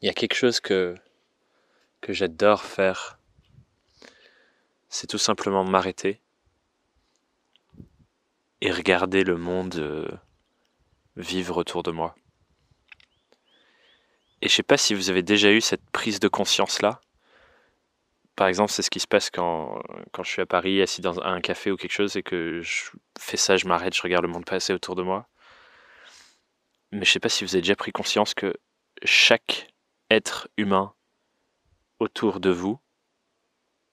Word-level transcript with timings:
il 0.00 0.06
y 0.06 0.08
a 0.08 0.14
quelque 0.14 0.34
chose 0.34 0.60
que, 0.60 0.94
j'adore 2.08 2.62
faire. 2.62 3.18
C'est 4.88 5.06
tout 5.06 5.18
simplement 5.18 5.64
m'arrêter 5.64 6.20
et 8.60 8.72
regarder 8.72 9.24
le 9.24 9.36
monde 9.36 9.76
euh, 9.76 10.08
vivre 11.16 11.58
autour 11.58 11.82
de 11.82 11.90
moi. 11.90 12.14
Et 14.40 14.48
je 14.48 14.54
sais 14.54 14.62
pas 14.62 14.76
si 14.76 14.94
vous 14.94 15.10
avez 15.10 15.22
déjà 15.22 15.50
eu 15.50 15.60
cette 15.60 15.90
prise 15.90 16.20
de 16.20 16.28
conscience 16.28 16.80
là. 16.80 17.00
Par 18.36 18.46
exemple, 18.46 18.70
c'est 18.70 18.82
ce 18.82 18.90
qui 18.90 19.00
se 19.00 19.06
passe 19.08 19.30
quand, 19.30 19.82
quand 20.12 20.22
je 20.22 20.30
suis 20.30 20.42
à 20.42 20.46
Paris, 20.46 20.80
assis 20.80 21.00
dans 21.00 21.20
un 21.20 21.40
café 21.40 21.72
ou 21.72 21.76
quelque 21.76 21.92
chose, 21.92 22.16
et 22.16 22.22
que 22.22 22.62
je 22.62 22.84
fais 23.18 23.36
ça, 23.36 23.56
je 23.56 23.66
m'arrête, 23.66 23.96
je 23.96 24.02
regarde 24.02 24.24
le 24.24 24.30
monde 24.30 24.44
passer 24.44 24.72
autour 24.72 24.94
de 24.94 25.02
moi. 25.02 25.28
Mais 26.92 27.04
je 27.04 27.10
sais 27.10 27.20
pas 27.20 27.28
si 27.28 27.44
vous 27.44 27.56
avez 27.56 27.62
déjà 27.62 27.74
pris 27.74 27.90
conscience 27.90 28.34
que 28.34 28.54
chaque 29.04 29.66
être 30.10 30.48
humain 30.56 30.94
autour 32.00 32.40
de 32.40 32.50
vous, 32.50 32.78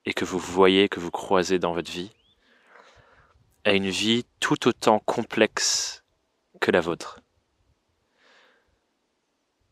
et 0.06 0.14
que 0.14 0.26
vous 0.26 0.40
voyez, 0.40 0.88
que 0.88 1.00
vous 1.00 1.12
croisez 1.12 1.60
dans 1.60 1.74
votre 1.74 1.92
vie, 1.92 2.12
a 3.64 3.74
une 3.74 3.90
vie 3.90 4.26
tout 4.40 4.68
autant 4.68 5.00
complexe 5.00 6.04
que 6.62 6.72
la 6.72 6.82
vôtre. 6.82 7.20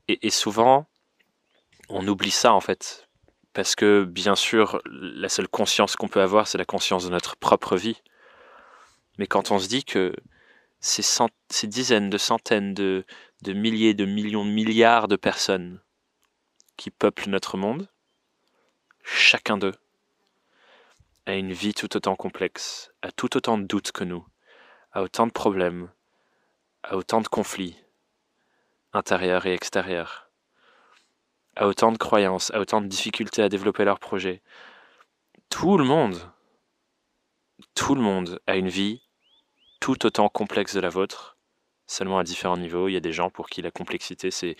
Et, 0.10 0.32
souvent, 0.32 0.88
on 1.88 2.06
oublie 2.08 2.32
ça 2.32 2.54
en 2.54 2.60
fait. 2.60 3.08
Parce 3.54 3.76
que 3.76 4.04
bien 4.04 4.36
sûr, 4.36 4.82
la 4.86 5.30
seule 5.30 5.48
conscience 5.48 5.96
qu'on 5.96 6.10
peut 6.10 6.22
avoir, 6.22 6.48
c'est 6.48 6.58
la 6.58 6.66
conscience 6.66 7.06
de 7.06 7.10
notre 7.10 7.38
propre 7.38 7.78
vie. 7.78 8.02
Mais 9.18 9.28
quand 9.28 9.52
on 9.52 9.60
se 9.60 9.68
dit 9.68 9.86
que 9.86 10.14
ces, 10.82 11.68
dizaines 11.68 12.10
de 12.10 12.18
centaines 12.18 12.74
de, 12.74 13.06
de 13.44 13.54
milliers, 13.54 13.94
de 13.94 14.06
millions, 14.06 14.44
de 14.44 14.50
milliards 14.50 15.08
de 15.08 15.16
personnes 15.16 15.80
qui 16.78 16.92
peuplent 16.92 17.30
notre 17.30 17.58
monde, 17.58 17.90
chacun 19.04 19.58
d'eux 19.58 19.76
a 21.26 21.36
une 21.36 21.54
vie 21.54 21.74
tout 21.74 21.96
autant 21.96 22.16
complexe, 22.16 22.92
a 23.02 23.12
tout 23.12 23.38
autant 23.38 23.58
de 23.58 23.64
doutes 23.64 23.92
que 23.92 24.04
nous, 24.04 24.26
a 24.92 25.02
autant 25.02 25.28
de 25.28 25.32
problèmes, 25.32 25.90
a 26.84 26.98
autant 26.98 27.22
de 27.22 27.28
conflits, 27.28 27.78
intérieurs 28.92 29.46
et 29.46 29.54
extérieurs, 29.54 30.30
a 31.56 31.68
autant 31.68 31.92
de 31.92 31.98
croyances, 31.98 32.52
a 32.52 32.60
autant 32.60 32.82
de 32.82 32.88
difficultés 32.88 33.42
à 33.42 33.50
développer 33.50 33.86
leurs 33.86 34.00
projets. 34.00 34.42
Tout 35.50 35.78
le 35.78 35.86
monde, 35.86 36.20
tout 37.76 37.96
le 37.96 38.02
monde 38.02 38.40
a 38.48 38.56
une 38.56 38.70
vie 38.70 39.02
tout 39.80 40.06
autant 40.06 40.30
complexe 40.30 40.74
de 40.74 40.80
la 40.80 40.90
vôtre, 40.90 41.38
seulement 41.88 42.20
à 42.20 42.24
différents 42.24 42.58
niveaux. 42.58 42.88
Il 42.88 42.94
y 42.94 42.98
a 42.98 43.02
des 43.02 43.14
gens 43.14 43.30
pour 43.30 43.50
qui 43.50 43.62
la 43.62 43.72
complexité, 43.72 44.32
c'est 44.32 44.56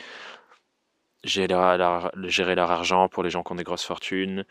gérer 1.24 1.48
leur, 1.48 2.72
argent 2.72 3.08
pour 3.10 3.24
les 3.24 3.30
gens 3.30 3.44
qui 3.44 3.52
ont 3.52 3.56
des 3.56 3.64
grosses 3.64 3.86
fortunes, 3.86 4.46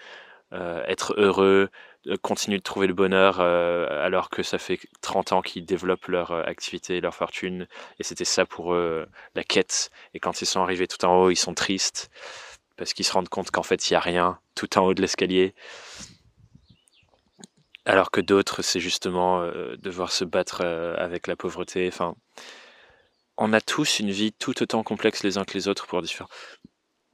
euh, 0.53 0.83
être 0.87 1.15
heureux, 1.17 1.71
euh, 2.07 2.17
continuer 2.21 2.59
de 2.59 2.63
trouver 2.63 2.87
le 2.87 2.93
bonheur 2.93 3.39
euh, 3.41 3.87
alors 4.05 4.29
que 4.29 4.43
ça 4.43 4.59
fait 4.59 4.79
30 5.01 5.33
ans 5.33 5.43
qu'ils 5.43 5.65
développent 5.65 6.09
leur 6.09 6.33
activité 6.33 7.01
leur 7.01 7.15
fortune. 7.15 7.67
Et 7.99 8.05
c'était 8.05 8.25
ça 8.25 8.45
pour 8.45 8.75
eux 8.75 9.07
la 9.35 9.45
quête. 9.45 9.91
Et 10.15 10.21
quand 10.21 10.43
ils 10.43 10.47
sont 10.47 10.61
arrivés 10.61 10.87
tout 10.89 11.05
en 11.05 11.17
haut, 11.17 11.31
ils 11.31 11.37
sont 11.37 11.55
tristes 11.55 12.11
parce 12.77 12.93
qu'ils 12.95 13.05
se 13.07 13.13
rendent 13.13 13.29
compte 13.29 13.51
qu'en 13.51 13.63
fait, 13.63 13.89
il 13.89 13.93
n'y 13.93 13.97
a 13.97 14.01
rien 14.01 14.39
tout 14.55 14.79
en 14.79 14.83
haut 14.83 14.95
de 14.95 15.01
l'escalier. 15.01 15.55
Alors 17.85 18.11
que 18.11 18.21
d'autres, 18.21 18.63
c'est 18.63 18.81
justement 18.81 19.47
devoir 19.79 20.13
se 20.13 20.25
battre 20.25 20.63
avec 20.63 21.27
la 21.27 21.37
pauvreté. 21.37 21.89
Enfin, 21.89 22.15
on 23.37 23.53
a 23.53 23.61
tous 23.61 23.99
une 23.99 24.11
vie 24.11 24.33
tout 24.33 24.63
autant 24.63 24.83
complexe 24.83 25.23
les 25.23 25.39
uns 25.39 25.45
que 25.45 25.55
les 25.55 25.69
autres 25.69 25.87
pour 25.87 26.03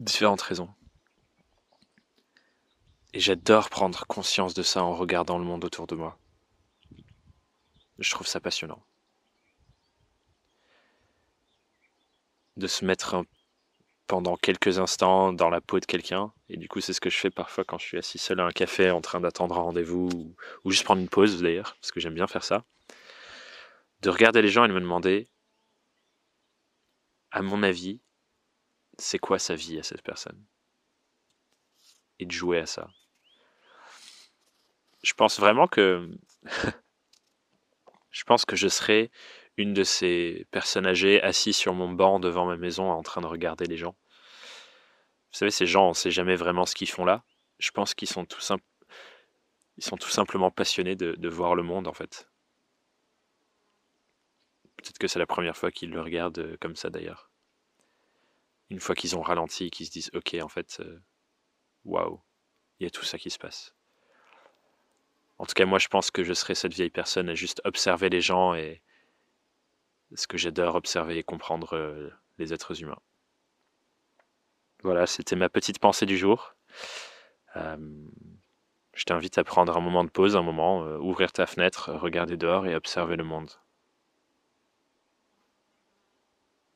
différentes 0.00 0.42
raisons. 0.42 0.70
Et 3.14 3.20
j'adore 3.20 3.70
prendre 3.70 4.06
conscience 4.06 4.54
de 4.54 4.62
ça 4.62 4.82
en 4.82 4.94
regardant 4.94 5.38
le 5.38 5.44
monde 5.44 5.64
autour 5.64 5.86
de 5.86 5.94
moi. 5.94 6.18
Je 7.98 8.10
trouve 8.10 8.26
ça 8.26 8.40
passionnant. 8.40 8.82
De 12.56 12.66
se 12.66 12.84
mettre 12.84 13.24
pendant 14.06 14.36
quelques 14.36 14.78
instants 14.78 15.32
dans 15.32 15.50
la 15.50 15.60
peau 15.60 15.80
de 15.80 15.84
quelqu'un. 15.84 16.32
Et 16.48 16.56
du 16.56 16.68
coup, 16.68 16.80
c'est 16.80 16.92
ce 16.92 17.00
que 17.00 17.10
je 17.10 17.18
fais 17.18 17.30
parfois 17.30 17.64
quand 17.64 17.78
je 17.78 17.86
suis 17.86 17.98
assis 17.98 18.18
seul 18.18 18.40
à 18.40 18.44
un 18.44 18.50
café 18.50 18.90
en 18.90 19.00
train 19.00 19.20
d'attendre 19.20 19.56
un 19.56 19.62
rendez-vous 19.62 20.34
ou, 20.64 20.70
juste 20.70 20.84
prendre 20.84 21.00
une 21.00 21.08
pause 21.08 21.40
d'ailleurs, 21.40 21.76
parce 21.80 21.92
que 21.92 22.00
j'aime 22.00 22.14
bien 22.14 22.26
faire 22.26 22.44
ça. 22.44 22.64
De 24.00 24.10
regarder 24.10 24.42
les 24.42 24.48
gens 24.48 24.64
et 24.64 24.68
de 24.68 24.72
me 24.72 24.80
demander, 24.80 25.28
à 27.30 27.42
mon 27.42 27.62
avis, 27.62 28.00
c'est 28.98 29.18
quoi 29.18 29.38
sa 29.38 29.54
vie 29.54 29.78
à 29.78 29.82
cette 29.82 30.02
personne? 30.02 30.44
Et 32.18 32.26
de 32.26 32.32
jouer 32.32 32.58
à 32.58 32.66
ça. 32.66 32.88
Je 35.02 35.14
pense 35.14 35.38
vraiment 35.38 35.68
que 35.68 36.10
je 38.10 38.24
pense 38.24 38.44
que 38.44 38.56
je 38.56 38.68
serais 38.68 39.10
une 39.56 39.74
de 39.74 39.84
ces 39.84 40.46
personnes 40.50 40.86
âgées 40.86 41.22
assises 41.22 41.56
sur 41.56 41.74
mon 41.74 41.90
banc 41.90 42.20
devant 42.20 42.46
ma 42.46 42.56
maison 42.56 42.90
en 42.90 43.02
train 43.02 43.20
de 43.20 43.26
regarder 43.26 43.66
les 43.66 43.76
gens. 43.76 43.96
Vous 45.30 45.38
savez, 45.38 45.50
ces 45.50 45.66
gens, 45.66 45.86
on 45.86 45.90
ne 45.90 45.94
sait 45.94 46.10
jamais 46.10 46.36
vraiment 46.36 46.64
ce 46.64 46.74
qu'ils 46.74 46.88
font 46.88 47.04
là. 47.04 47.22
Je 47.58 47.70
pense 47.70 47.94
qu'ils 47.94 48.08
sont 48.08 48.24
tout 48.24 48.40
ils 49.76 49.84
sont 49.84 49.96
tout 49.96 50.10
simplement 50.10 50.50
passionnés 50.50 50.96
de, 50.96 51.12
de 51.12 51.28
voir 51.28 51.54
le 51.54 51.62
monde 51.62 51.86
en 51.86 51.92
fait. 51.92 52.28
Peut-être 54.78 54.98
que 54.98 55.08
c'est 55.08 55.18
la 55.18 55.26
première 55.26 55.56
fois 55.56 55.72
qu'ils 55.72 55.90
le 55.90 56.00
regardent 56.00 56.38
euh, 56.38 56.56
comme 56.60 56.76
ça 56.76 56.88
d'ailleurs. 56.88 57.30
Une 58.70 58.80
fois 58.80 58.94
qu'ils 58.94 59.16
ont 59.16 59.22
ralenti 59.22 59.66
et 59.66 59.70
qu'ils 59.70 59.86
se 59.86 59.90
disent 59.90 60.10
ok 60.14 60.36
en 60.40 60.48
fait 60.48 60.78
euh, 60.80 61.00
waouh, 61.84 62.20
il 62.78 62.84
y 62.84 62.86
a 62.86 62.90
tout 62.90 63.04
ça 63.04 63.18
qui 63.18 63.30
se 63.30 63.38
passe. 63.38 63.74
En 65.38 65.46
tout 65.46 65.54
cas, 65.54 65.66
moi, 65.66 65.78
je 65.78 65.88
pense 65.88 66.10
que 66.10 66.24
je 66.24 66.32
serais 66.32 66.54
cette 66.54 66.74
vieille 66.74 66.90
personne 66.90 67.28
à 67.28 67.34
juste 67.34 67.60
observer 67.64 68.08
les 68.08 68.20
gens 68.20 68.54
et 68.54 68.82
ce 70.14 70.26
que 70.26 70.36
j'adore 70.36 70.74
observer 70.74 71.18
et 71.18 71.22
comprendre 71.22 71.76
euh, 71.76 72.10
les 72.38 72.52
êtres 72.52 72.82
humains. 72.82 73.00
Voilà, 74.82 75.06
c'était 75.06 75.36
ma 75.36 75.48
petite 75.48 75.78
pensée 75.80 76.06
du 76.06 76.16
jour. 76.16 76.54
Je 77.54 79.04
t'invite 79.04 79.38
à 79.38 79.44
prendre 79.44 79.76
un 79.76 79.80
moment 79.80 80.04
de 80.04 80.10
pause, 80.10 80.36
un 80.36 80.42
moment, 80.42 80.82
ouvrir 80.98 81.32
ta 81.32 81.46
fenêtre, 81.46 81.92
regarder 81.92 82.36
dehors 82.36 82.66
et 82.66 82.76
observer 82.76 83.16
le 83.16 83.24
monde. 83.24 83.50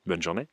Bonne 0.05 0.21
journée. 0.21 0.47